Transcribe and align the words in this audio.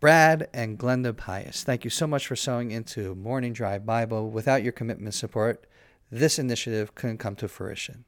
Brad 0.00 0.48
and 0.54 0.78
Glenda 0.78 1.14
Pius, 1.14 1.62
thank 1.62 1.84
you 1.84 1.90
so 1.90 2.06
much 2.06 2.26
for 2.26 2.34
sewing 2.34 2.70
into 2.70 3.14
Morning 3.14 3.52
Drive 3.52 3.84
Bible. 3.84 4.30
Without 4.30 4.62
your 4.62 4.72
commitment 4.72 5.12
support, 5.12 5.66
this 6.10 6.38
initiative 6.38 6.94
couldn't 6.94 7.18
come 7.18 7.36
to 7.36 7.46
fruition. 7.46 8.06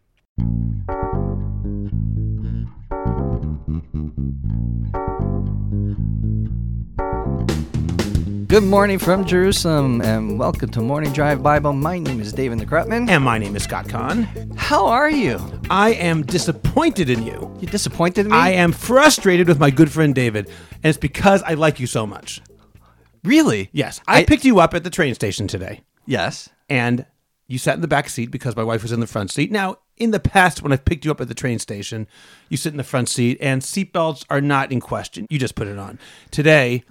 Good 6.99 8.65
morning 8.65 8.99
from 8.99 9.25
Jerusalem 9.25 10.03
and 10.03 10.39
welcome 10.39 10.69
to 10.71 10.81
Morning 10.81 11.11
Drive 11.13 11.43
Bible. 11.43 11.73
My 11.73 11.99
name 11.99 12.21
is 12.21 12.33
David 12.33 12.59
Nekrutman. 12.59 13.09
And 13.09 13.25
my 13.25 13.39
name 13.39 13.57
is 13.57 13.65
Scott 13.65 13.89
Kahn. 13.89 14.25
How 14.57 14.87
are 14.87 15.09
you? 15.11 15.41
I 15.71 15.91
am 15.95 16.23
disappointed 16.23 17.09
in 17.09 17.23
you. 17.23 17.55
You 17.61 17.67
disappointed 17.67 18.27
in 18.27 18.33
me? 18.33 18.37
I 18.37 18.51
am 18.51 18.73
frustrated 18.73 19.49
with 19.49 19.59
my 19.59 19.71
good 19.71 19.91
friend 19.91 20.15
David, 20.15 20.47
and 20.49 20.85
it's 20.85 20.99
because 20.99 21.43
I 21.45 21.55
like 21.55 21.81
you 21.81 21.87
so 21.87 22.07
much. 22.07 22.43
Really? 23.25 23.71
Yes, 23.73 24.01
I, 24.07 24.21
I- 24.21 24.25
picked 24.25 24.45
you 24.45 24.61
up 24.61 24.75
at 24.75 24.85
the 24.85 24.91
train 24.91 25.15
station 25.15 25.47
today, 25.47 25.81
Yes. 26.05 26.49
and 26.69 27.07
you 27.47 27.57
sat 27.59 27.75
in 27.77 27.81
the 27.81 27.89
back 27.89 28.09
seat 28.11 28.31
because 28.31 28.55
my 28.57 28.65
wife 28.65 28.83
was 28.83 28.93
in 28.93 29.01
the 29.01 29.07
front 29.07 29.31
seat. 29.31 29.51
Now, 29.51 29.77
in 29.97 30.11
the 30.11 30.21
past, 30.21 30.63
when 30.63 30.73
I've 30.73 30.85
picked 30.85 31.05
you 31.05 31.11
up 31.11 31.21
at 31.21 31.29
the 31.29 31.35
train 31.35 31.59
station, 31.59 32.07
you 32.49 32.57
sit 32.57 32.73
in 32.73 32.77
the 32.77 32.85
front 32.85 33.09
seat, 33.09 33.39
and 33.41 33.63
seatbelts 33.63 34.25
are 34.31 34.41
not 34.41 34.73
in 34.73 34.81
question. 34.81 35.27
You 35.31 35.39
just 35.39 35.55
put 35.55 35.69
it 35.69 35.79
on. 35.79 35.99
Today, 36.31 36.85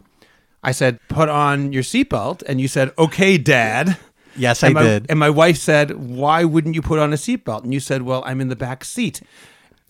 I 0.63 0.71
said, 0.71 0.99
"Put 1.09 1.29
on 1.29 1.73
your 1.73 1.83
seatbelt," 1.83 2.43
and 2.47 2.61
you 2.61 2.67
said, 2.67 2.91
"Okay, 2.97 3.37
Dad." 3.37 3.97
Yes, 4.35 4.63
and 4.63 4.77
I 4.77 4.81
my, 4.81 4.87
did. 4.87 5.05
And 5.09 5.19
my 5.19 5.29
wife 5.29 5.57
said, 5.57 5.91
"Why 5.97 6.45
wouldn't 6.45 6.75
you 6.75 6.81
put 6.81 6.99
on 6.99 7.11
a 7.11 7.17
seatbelt?" 7.17 7.63
And 7.63 7.73
you 7.73 7.79
said, 7.79 8.03
"Well, 8.03 8.23
I'm 8.25 8.39
in 8.39 8.49
the 8.49 8.55
back 8.55 8.85
seat." 8.85 9.21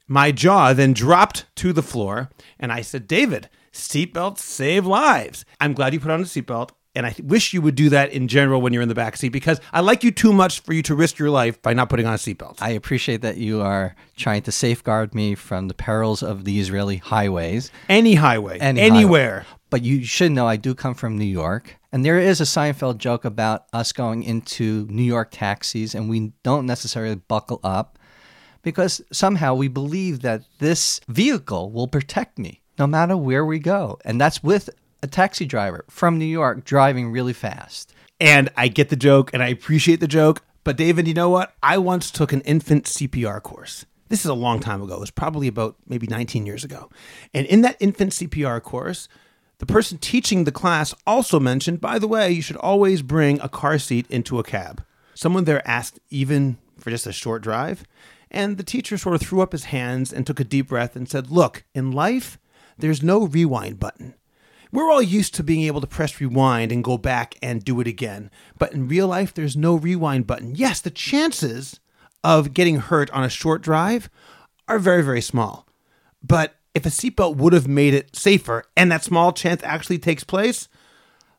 My 0.08 0.32
jaw 0.32 0.74
then 0.74 0.94
dropped 0.94 1.46
to 1.58 1.72
the 1.74 1.84
floor, 1.84 2.30
and 2.60 2.72
I 2.72 2.82
said, 2.82 3.08
"David, 3.08 3.50
seatbelts 3.72 4.40
save 4.40 4.86
lives. 4.86 5.46
I'm 5.60 5.74
glad 5.74 5.94
you 5.94 6.00
put 6.00 6.12
on 6.12 6.22
a 6.22 6.26
seatbelt." 6.26 6.72
And 6.94 7.06
I 7.06 7.16
wish 7.24 7.54
you 7.54 7.62
would 7.62 7.76
do 7.76 7.90
that 7.90 8.12
in 8.12 8.28
general 8.28 8.62
when 8.62 8.74
you're 8.74 8.82
in 8.82 8.90
the 8.90 8.96
back 8.96 9.16
seat 9.16 9.30
because 9.30 9.62
I 9.72 9.80
like 9.80 10.04
you 10.04 10.12
too 10.12 10.34
much 10.34 10.60
for 10.60 10.74
you 10.74 10.82
to 10.84 10.96
risk 10.96 11.18
your 11.20 11.30
life 11.30 11.62
by 11.62 11.74
not 11.74 11.90
putting 11.90 12.06
on 12.06 12.14
a 12.14 12.18
seatbelt. 12.18 12.62
I 12.62 12.72
appreciate 12.72 13.22
that 13.22 13.38
you 13.38 13.62
are 13.62 13.96
trying 14.18 14.42
to 14.44 14.52
safeguard 14.52 15.16
me 15.16 15.36
from 15.36 15.70
the 15.70 15.74
perils 15.74 16.22
of 16.22 16.44
the 16.44 16.60
Israeli 16.60 16.98
highways. 16.98 17.72
Any 17.88 18.16
highway, 18.16 18.60
Any 18.60 18.82
anywhere. 18.82 19.42
highway. 19.42 19.58
But 19.70 19.84
you 19.84 20.04
should 20.04 20.34
know 20.34 20.48
I 20.48 20.58
do 20.58 20.76
come 20.76 20.94
from 20.94 21.18
New 21.18 21.24
York. 21.24 21.78
And 21.94 22.04
there 22.04 22.20
is 22.20 22.42
a 22.42 22.46
Seinfeld 22.46 22.98
joke 22.98 23.24
about 23.24 23.68
us 23.72 23.94
going 23.94 24.24
into 24.24 24.86
New 24.90 25.04
York 25.04 25.30
taxis 25.32 25.96
and 25.96 26.10
we 26.10 26.34
don't 26.44 26.66
necessarily 26.66 27.16
buckle 27.16 27.62
up 27.64 27.98
because 28.64 29.02
somehow 29.14 29.54
we 29.54 29.70
believe 29.70 30.22
that 30.22 30.44
this 30.60 31.00
vehicle 31.08 31.72
will 31.72 31.88
protect 31.88 32.38
me 32.38 32.62
no 32.78 32.88
matter 32.88 33.16
where 33.16 33.46
we 33.46 33.60
go. 33.60 33.98
And 34.04 34.20
that's 34.20 34.44
with 34.44 34.70
a 35.04 35.08
taxi 35.08 35.46
driver 35.46 35.86
from 35.90 36.18
New 36.18 36.26
York 36.26 36.64
driving 36.64 37.12
really 37.12 37.34
fast. 37.34 37.94
And 38.20 38.50
I 38.56 38.68
get 38.68 38.90
the 38.90 38.96
joke 38.96 39.32
and 39.34 39.42
I 39.42 39.48
appreciate 39.48 40.00
the 40.00 40.08
joke. 40.08 40.44
But 40.64 40.78
David, 40.78 41.08
you 41.08 41.14
know 41.14 41.30
what? 41.30 41.56
I 41.64 41.80
once 41.80 42.12
took 42.12 42.32
an 42.34 42.42
infant 42.42 42.86
CPR 42.86 43.42
course. 43.42 43.86
This 44.10 44.20
is 44.20 44.30
a 44.30 44.36
long 44.36 44.60
time 44.60 44.82
ago. 44.82 44.96
It 44.96 45.00
was 45.00 45.10
probably 45.10 45.48
about 45.48 45.78
maybe 45.88 46.06
19 46.06 46.46
years 46.46 46.64
ago. 46.64 46.90
And 47.34 47.48
in 47.48 47.62
that 47.62 47.78
infant 47.80 48.12
CPR 48.12 48.62
course, 48.62 49.08
the 49.60 49.66
person 49.66 49.98
teaching 49.98 50.44
the 50.44 50.52
class 50.52 50.94
also 51.08 51.40
mentioned, 51.40 51.82
by 51.82 51.98
the 51.98 52.08
way, 52.08 52.32
you 52.32 52.42
should 52.42 52.58
always 52.58 53.02
bring 53.02 53.40
a 53.40 53.50
car 53.50 53.80
seat 53.80 54.06
into 54.10 54.38
a 54.38 54.44
cab. 54.44 54.84
Someone 55.14 55.46
there 55.46 55.68
asked, 55.68 56.00
even 56.10 56.58
for 56.78 56.90
just 56.90 57.08
a 57.08 57.14
short 57.14 57.42
drive. 57.42 57.86
And 58.30 58.58
the 58.58 58.64
teacher 58.64 58.98
sort 58.98 59.16
of 59.16 59.22
threw 59.22 59.42
up 59.42 59.52
his 59.52 59.66
hands 59.66 60.12
and 60.12 60.26
took 60.26 60.40
a 60.40 60.44
deep 60.44 60.70
breath 60.70 60.96
and 60.96 61.08
said, 61.10 61.32
Look, 61.32 61.64
in 61.74 61.92
life, 61.92 62.38
there's 62.78 63.04
no 63.04 63.26
rewind 63.26 63.80
button. 63.80 64.16
We're 64.72 64.90
all 64.90 65.02
used 65.02 65.36
to 65.36 65.44
being 65.44 65.64
able 65.64 65.82
to 65.82 65.88
press 65.88 66.22
rewind 66.22 66.72
and 66.72 66.84
go 66.84 66.98
back 66.98 67.36
and 67.42 67.64
do 67.64 67.82
it 67.82 67.88
again. 67.88 68.32
But 68.58 68.74
in 68.74 68.88
real 68.88 69.08
life, 69.08 69.34
there's 69.34 69.58
no 69.58 69.76
rewind 69.76 70.28
button. 70.28 70.56
Yes, 70.56 70.80
the 70.80 70.90
chances 70.90 71.80
of 72.24 72.54
getting 72.54 72.78
hurt 72.78 73.10
on 73.12 73.24
a 73.24 73.30
short 73.30 73.62
drive 73.62 74.10
are 74.68 74.80
very, 74.80 75.04
very 75.04 75.22
small. 75.22 75.68
But 76.24 76.56
if 76.74 76.86
a 76.86 76.90
seatbelt 76.90 77.36
would 77.36 77.52
have 77.52 77.68
made 77.68 77.94
it 77.94 78.16
safer 78.16 78.64
and 78.78 78.90
that 78.92 79.04
small 79.04 79.34
chance 79.34 79.62
actually 79.64 80.00
takes 80.00 80.24
place, 80.24 80.70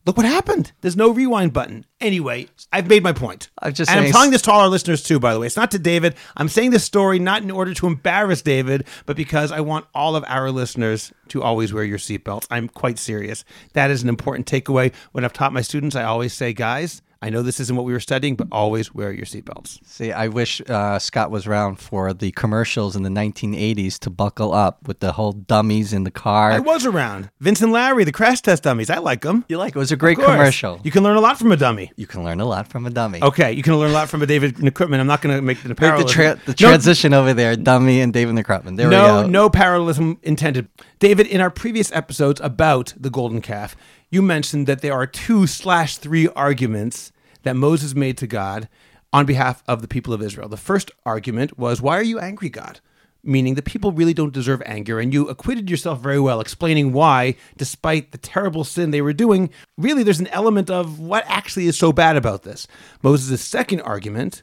look 0.06 0.16
what 0.16 0.26
happened. 0.26 0.72
There's 0.80 0.96
no 0.96 1.10
rewind 1.10 1.52
button. 1.52 1.86
Anyway, 2.00 2.48
I've 2.72 2.88
made 2.88 3.02
my 3.02 3.12
point. 3.12 3.50
I'm 3.60 3.72
just 3.72 3.90
and 3.90 4.00
I'm 4.00 4.10
telling 4.10 4.30
this 4.30 4.42
to 4.42 4.52
all 4.52 4.60
our 4.60 4.68
listeners 4.68 5.02
too, 5.02 5.20
by 5.20 5.32
the 5.32 5.40
way. 5.40 5.46
It's 5.46 5.56
not 5.56 5.70
to 5.72 5.78
David. 5.78 6.16
I'm 6.36 6.48
saying 6.48 6.70
this 6.70 6.84
story 6.84 7.18
not 7.18 7.42
in 7.42 7.50
order 7.50 7.74
to 7.74 7.86
embarrass 7.86 8.42
David, 8.42 8.86
but 9.06 9.16
because 9.16 9.52
I 9.52 9.60
want 9.60 9.86
all 9.94 10.16
of 10.16 10.24
our 10.26 10.50
listeners 10.50 11.12
to 11.28 11.42
always 11.42 11.72
wear 11.72 11.84
your 11.84 11.98
seatbelts. 11.98 12.46
I'm 12.50 12.68
quite 12.68 12.98
serious. 12.98 13.44
That 13.74 13.90
is 13.90 14.02
an 14.02 14.08
important 14.08 14.46
takeaway. 14.46 14.92
When 15.12 15.24
I've 15.24 15.32
taught 15.32 15.52
my 15.52 15.62
students, 15.62 15.96
I 15.96 16.04
always 16.04 16.32
say, 16.32 16.52
guys, 16.52 17.02
I 17.24 17.30
know 17.30 17.42
this 17.42 17.60
isn't 17.60 17.76
what 17.76 17.84
we 17.84 17.92
were 17.92 18.00
studying, 18.00 18.34
but 18.34 18.48
always 18.50 18.92
wear 18.92 19.12
your 19.12 19.26
seatbelts. 19.26 19.78
See, 19.86 20.10
I 20.10 20.26
wish 20.26 20.60
uh, 20.68 20.98
Scott 20.98 21.30
was 21.30 21.46
around 21.46 21.76
for 21.78 22.12
the 22.12 22.32
commercials 22.32 22.96
in 22.96 23.04
the 23.04 23.10
1980s 23.10 23.98
to 24.00 24.10
buckle 24.10 24.52
up 24.52 24.88
with 24.88 24.98
the 24.98 25.12
whole 25.12 25.30
dummies 25.30 25.92
in 25.92 26.02
the 26.02 26.10
car. 26.10 26.50
I 26.50 26.58
was 26.58 26.84
around. 26.84 27.30
Vincent 27.38 27.66
and 27.68 27.72
Larry, 27.72 28.02
the 28.02 28.10
crash 28.10 28.40
test 28.40 28.64
dummies. 28.64 28.90
I 28.90 28.98
like 28.98 29.20
them. 29.20 29.44
you 29.48 29.56
like 29.56 29.70
it 29.70 29.76
It 29.76 29.78
was 29.78 29.92
a 29.92 29.96
great 29.96 30.18
commercial. 30.18 30.80
You 30.82 30.90
can 30.90 31.04
learn 31.04 31.16
a 31.16 31.20
lot 31.20 31.38
from 31.38 31.52
a 31.52 31.56
dummy. 31.56 31.92
You 31.96 32.08
can 32.08 32.24
learn 32.24 32.40
a 32.40 32.44
lot 32.44 32.66
from 32.66 32.86
a 32.86 32.90
dummy. 32.90 33.22
Okay, 33.22 33.52
you 33.52 33.62
can 33.62 33.76
learn 33.76 33.90
a 33.90 33.94
lot 33.94 34.08
from 34.08 34.22
a 34.22 34.26
David 34.26 34.62
Equipment. 34.64 35.00
I'm 35.00 35.06
not 35.06 35.22
going 35.22 35.36
to 35.36 35.42
make 35.42 35.62
the 35.62 35.68
Make 35.68 35.76
the, 35.76 35.80
parallel. 35.80 36.08
tra- 36.08 36.40
the 36.44 36.50
No- 36.52 36.54
transition 36.68 37.14
over 37.14 37.32
there, 37.34 37.54
dummy 37.54 38.00
and 38.00 38.12
David 38.12 38.34
Nekrutman. 38.34 38.76
There 38.76 38.88
no, 38.90 39.18
we 39.18 39.22
go. 39.22 39.28
no 39.28 39.48
parallelism 39.48 40.18
intended. 40.24 40.66
David, 40.98 41.28
in 41.28 41.40
our 41.40 41.50
previous 41.50 41.92
episodes 41.92 42.40
about 42.42 42.94
the 42.98 43.10
golden 43.10 43.40
calf, 43.40 43.76
you 44.12 44.20
mentioned 44.20 44.66
that 44.66 44.82
there 44.82 44.92
are 44.92 45.06
two 45.06 45.46
slash 45.46 45.96
three 45.96 46.28
arguments 46.28 47.12
that 47.44 47.56
Moses 47.56 47.94
made 47.94 48.18
to 48.18 48.26
God 48.26 48.68
on 49.10 49.24
behalf 49.24 49.64
of 49.66 49.80
the 49.80 49.88
people 49.88 50.12
of 50.12 50.22
Israel. 50.22 50.50
The 50.50 50.58
first 50.58 50.90
argument 51.06 51.58
was, 51.58 51.80
Why 51.80 51.98
are 51.98 52.04
you 52.04 52.20
angry, 52.20 52.50
God? 52.50 52.80
Meaning 53.24 53.54
the 53.54 53.62
people 53.62 53.90
really 53.90 54.12
don't 54.12 54.32
deserve 54.32 54.62
anger. 54.66 55.00
And 55.00 55.14
you 55.14 55.28
acquitted 55.28 55.70
yourself 55.70 56.00
very 56.00 56.20
well, 56.20 56.40
explaining 56.40 56.92
why, 56.92 57.36
despite 57.56 58.12
the 58.12 58.18
terrible 58.18 58.64
sin 58.64 58.90
they 58.90 59.00
were 59.00 59.14
doing, 59.14 59.48
really 59.78 60.02
there's 60.02 60.20
an 60.20 60.26
element 60.28 60.68
of 60.68 61.00
what 61.00 61.24
actually 61.26 61.66
is 61.66 61.78
so 61.78 61.90
bad 61.90 62.16
about 62.16 62.42
this. 62.42 62.66
Moses' 63.02 63.42
second 63.42 63.80
argument 63.80 64.42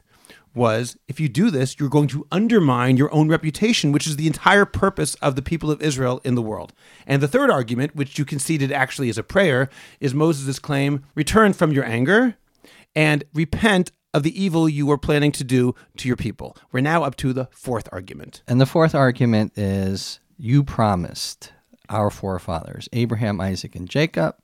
was 0.54 0.96
if 1.08 1.20
you 1.20 1.28
do 1.28 1.50
this, 1.50 1.78
you're 1.78 1.88
going 1.88 2.08
to 2.08 2.26
undermine 2.32 2.96
your 2.96 3.12
own 3.14 3.28
reputation, 3.28 3.92
which 3.92 4.06
is 4.06 4.16
the 4.16 4.26
entire 4.26 4.64
purpose 4.64 5.14
of 5.16 5.36
the 5.36 5.42
people 5.42 5.70
of 5.70 5.80
Israel 5.80 6.20
in 6.24 6.34
the 6.34 6.42
world. 6.42 6.72
And 7.06 7.22
the 7.22 7.28
third 7.28 7.50
argument, 7.50 7.94
which 7.94 8.18
you 8.18 8.24
conceded 8.24 8.72
actually 8.72 9.08
is 9.08 9.18
a 9.18 9.22
prayer, 9.22 9.68
is 10.00 10.14
Moses' 10.14 10.58
claim 10.58 11.04
return 11.14 11.52
from 11.52 11.72
your 11.72 11.84
anger 11.84 12.36
and 12.94 13.24
repent 13.34 13.92
of 14.12 14.22
the 14.24 14.42
evil 14.42 14.68
you 14.68 14.86
were 14.86 14.98
planning 14.98 15.32
to 15.32 15.44
do 15.44 15.74
to 15.96 16.08
your 16.08 16.16
people. 16.16 16.56
We're 16.72 16.80
now 16.80 17.04
up 17.04 17.16
to 17.16 17.32
the 17.32 17.48
fourth 17.52 17.88
argument. 17.92 18.42
And 18.48 18.60
the 18.60 18.66
fourth 18.66 18.94
argument 18.94 19.56
is 19.56 20.18
you 20.36 20.64
promised 20.64 21.52
our 21.88 22.10
forefathers, 22.10 22.88
Abraham, 22.92 23.40
Isaac, 23.40 23.76
and 23.76 23.88
Jacob, 23.88 24.36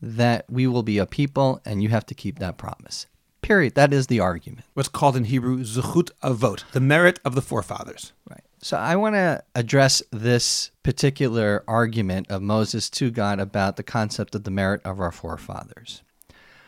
that 0.00 0.44
we 0.48 0.66
will 0.66 0.82
be 0.82 0.98
a 0.98 1.06
people, 1.06 1.60
and 1.64 1.82
you 1.82 1.88
have 1.88 2.06
to 2.06 2.14
keep 2.14 2.38
that 2.38 2.58
promise. 2.58 3.06
Period. 3.48 3.76
That 3.76 3.94
is 3.94 4.08
the 4.08 4.20
argument. 4.20 4.66
What's 4.74 4.90
called 4.90 5.16
in 5.16 5.24
Hebrew 5.24 5.60
zechut 5.60 6.10
avot, 6.22 6.64
the 6.72 6.80
merit 6.80 7.18
of 7.24 7.34
the 7.34 7.40
forefathers. 7.40 8.12
Right. 8.28 8.42
So 8.60 8.76
I 8.76 8.94
want 8.96 9.14
to 9.14 9.42
address 9.54 10.02
this 10.12 10.70
particular 10.82 11.64
argument 11.66 12.30
of 12.30 12.42
Moses 12.42 12.90
to 12.90 13.10
God 13.10 13.40
about 13.40 13.76
the 13.76 13.82
concept 13.82 14.34
of 14.34 14.44
the 14.44 14.50
merit 14.50 14.82
of 14.84 15.00
our 15.00 15.10
forefathers. 15.10 16.02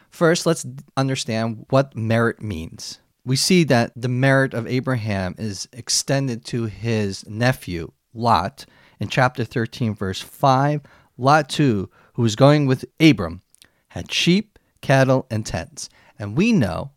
First, 0.08 0.46
let's 0.46 0.64
understand 0.96 1.66
what 1.68 1.94
merit 1.94 2.40
means. 2.40 2.98
We 3.26 3.36
see 3.36 3.62
that 3.64 3.92
the 3.94 4.08
merit 4.08 4.54
of 4.54 4.66
Abraham 4.66 5.34
is 5.36 5.68
extended 5.74 6.46
to 6.46 6.64
his 6.64 7.28
nephew, 7.28 7.92
Lot, 8.14 8.64
in 8.98 9.08
chapter 9.08 9.44
13, 9.44 9.94
verse 9.94 10.22
5. 10.22 10.80
Lot, 11.18 11.50
too, 11.50 11.90
who 12.14 12.22
was 12.22 12.36
going 12.36 12.66
with 12.66 12.86
Abram, 12.98 13.42
had 13.88 14.10
sheep, 14.10 14.58
cattle, 14.80 15.26
and 15.30 15.44
tents. 15.44 15.90
And 16.20 16.36
we 16.36 16.52
know 16.52 16.90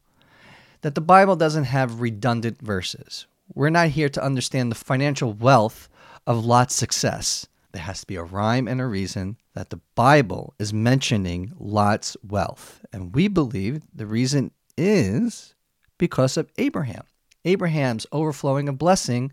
that 0.81 0.95
the 0.95 1.01
Bible 1.01 1.37
doesn't 1.37 1.63
have 1.63 2.01
redundant 2.01 2.61
verses. 2.61 3.25
We're 3.55 3.69
not 3.69 3.87
here 3.87 4.09
to 4.09 4.23
understand 4.23 4.69
the 4.69 4.75
financial 4.75 5.31
wealth 5.31 5.87
of 6.27 6.45
Lot's 6.45 6.75
success. 6.75 7.47
There 7.71 7.81
has 7.81 8.01
to 8.01 8.07
be 8.07 8.17
a 8.17 8.23
rhyme 8.23 8.67
and 8.67 8.81
a 8.81 8.85
reason 8.85 9.37
that 9.55 9.69
the 9.69 9.79
Bible 9.95 10.53
is 10.59 10.73
mentioning 10.73 11.53
Lot's 11.57 12.17
wealth. 12.27 12.81
And 12.91 13.15
we 13.15 13.29
believe 13.29 13.81
the 13.95 14.05
reason 14.05 14.51
is 14.77 15.55
because 15.97 16.35
of 16.35 16.51
Abraham. 16.57 17.05
Abraham's 17.45 18.05
overflowing 18.11 18.67
of 18.67 18.77
blessing 18.77 19.31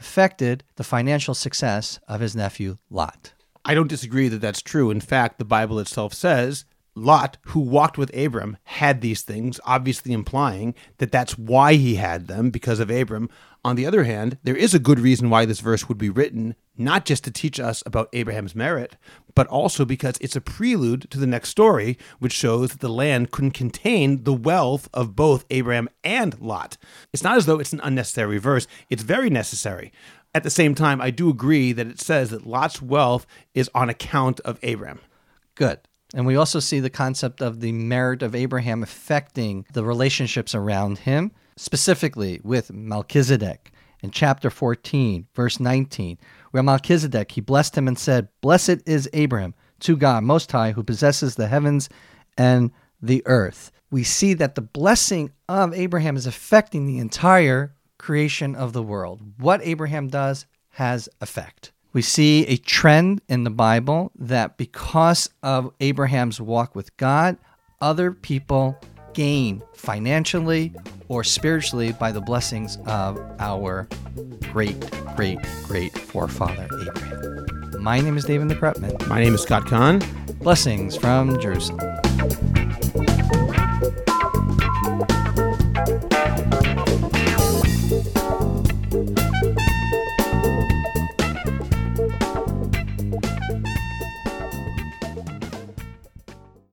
affected 0.00 0.64
the 0.74 0.84
financial 0.84 1.34
success 1.34 2.00
of 2.08 2.20
his 2.20 2.34
nephew 2.34 2.76
Lot. 2.90 3.34
I 3.64 3.74
don't 3.74 3.88
disagree 3.88 4.28
that 4.28 4.40
that's 4.40 4.62
true. 4.62 4.90
In 4.90 5.00
fact, 5.00 5.38
the 5.38 5.44
Bible 5.44 5.78
itself 5.78 6.12
says 6.12 6.64
Lot, 6.98 7.38
who 7.46 7.60
walked 7.60 7.96
with 7.96 8.16
Abram, 8.16 8.56
had 8.64 9.00
these 9.00 9.22
things, 9.22 9.60
obviously 9.64 10.12
implying 10.12 10.74
that 10.98 11.12
that's 11.12 11.38
why 11.38 11.74
he 11.74 11.94
had 11.94 12.26
them, 12.26 12.50
because 12.50 12.80
of 12.80 12.90
Abram. 12.90 13.30
On 13.64 13.76
the 13.76 13.86
other 13.86 14.04
hand, 14.04 14.38
there 14.42 14.56
is 14.56 14.74
a 14.74 14.78
good 14.78 15.00
reason 15.00 15.30
why 15.30 15.44
this 15.44 15.60
verse 15.60 15.88
would 15.88 15.98
be 15.98 16.10
written, 16.10 16.54
not 16.76 17.04
just 17.04 17.24
to 17.24 17.30
teach 17.30 17.58
us 17.58 17.82
about 17.84 18.08
Abraham's 18.12 18.54
merit, 18.54 18.96
but 19.34 19.46
also 19.48 19.84
because 19.84 20.16
it's 20.20 20.36
a 20.36 20.40
prelude 20.40 21.10
to 21.10 21.18
the 21.18 21.26
next 21.26 21.48
story, 21.48 21.98
which 22.18 22.32
shows 22.32 22.70
that 22.70 22.80
the 22.80 22.88
land 22.88 23.30
couldn't 23.30 23.50
contain 23.52 24.24
the 24.24 24.32
wealth 24.32 24.88
of 24.94 25.16
both 25.16 25.44
Abraham 25.50 25.88
and 26.04 26.40
Lot. 26.40 26.76
It's 27.12 27.24
not 27.24 27.36
as 27.36 27.46
though 27.46 27.58
it's 27.58 27.72
an 27.72 27.80
unnecessary 27.82 28.38
verse, 28.38 28.66
it's 28.88 29.02
very 29.02 29.30
necessary. 29.30 29.92
At 30.34 30.44
the 30.44 30.50
same 30.50 30.74
time, 30.74 31.00
I 31.00 31.10
do 31.10 31.30
agree 31.30 31.72
that 31.72 31.86
it 31.86 32.00
says 32.00 32.30
that 32.30 32.46
Lot's 32.46 32.82
wealth 32.82 33.26
is 33.54 33.70
on 33.74 33.88
account 33.88 34.40
of 34.40 34.58
Abraham. 34.62 35.00
Good. 35.54 35.80
And 36.14 36.26
we 36.26 36.36
also 36.36 36.60
see 36.60 36.80
the 36.80 36.90
concept 36.90 37.42
of 37.42 37.60
the 37.60 37.72
merit 37.72 38.22
of 38.22 38.34
Abraham 38.34 38.82
affecting 38.82 39.66
the 39.72 39.84
relationships 39.84 40.54
around 40.54 40.98
him, 40.98 41.32
specifically 41.56 42.40
with 42.42 42.72
Melchizedek 42.72 43.72
in 44.00 44.10
chapter 44.10 44.48
14, 44.48 45.26
verse 45.34 45.60
19, 45.60 46.18
where 46.50 46.62
Melchizedek, 46.62 47.32
he 47.32 47.40
blessed 47.40 47.76
him 47.76 47.88
and 47.88 47.98
said, 47.98 48.28
Blessed 48.40 48.78
is 48.86 49.08
Abraham, 49.12 49.54
to 49.80 49.96
God 49.96 50.24
Most 50.24 50.50
High, 50.50 50.72
who 50.72 50.82
possesses 50.82 51.34
the 51.34 51.48
heavens 51.48 51.88
and 52.36 52.70
the 53.02 53.22
earth. 53.26 53.70
We 53.90 54.04
see 54.04 54.34
that 54.34 54.54
the 54.54 54.62
blessing 54.62 55.30
of 55.48 55.74
Abraham 55.74 56.16
is 56.16 56.26
affecting 56.26 56.86
the 56.86 56.98
entire 56.98 57.74
creation 57.98 58.54
of 58.54 58.72
the 58.72 58.82
world. 58.82 59.20
What 59.38 59.60
Abraham 59.62 60.08
does 60.08 60.46
has 60.70 61.08
effect. 61.20 61.72
We 61.92 62.02
see 62.02 62.46
a 62.46 62.56
trend 62.58 63.22
in 63.28 63.44
the 63.44 63.50
Bible 63.50 64.12
that 64.18 64.58
because 64.58 65.30
of 65.42 65.72
Abraham's 65.80 66.40
walk 66.40 66.74
with 66.74 66.94
God, 66.98 67.38
other 67.80 68.12
people 68.12 68.78
gain 69.14 69.62
financially 69.74 70.74
or 71.08 71.24
spiritually 71.24 71.92
by 71.92 72.12
the 72.12 72.20
blessings 72.20 72.76
of 72.86 73.18
our 73.38 73.88
great, 74.52 74.78
great, 75.16 75.38
great 75.64 75.96
forefather 75.96 76.68
Abraham. 76.86 77.82
My 77.82 78.00
name 78.00 78.16
is 78.18 78.24
David 78.24 78.48
Nekrutman. 78.48 79.08
My 79.08 79.20
name 79.20 79.34
is 79.34 79.42
Scott 79.42 79.66
Kahn. 79.66 80.02
Blessings 80.40 80.94
from 80.94 81.40
Jerusalem. 81.40 81.80